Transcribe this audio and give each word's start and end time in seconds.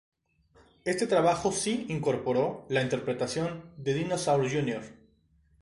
Este 0.83 1.05
trabajo 1.05 1.51
sí 1.51 1.85
incorporó 1.89 2.65
la 2.69 2.81
interpretación 2.81 3.71
de 3.77 3.93
Dinosaur 3.93 4.49
Jr. 4.51 4.81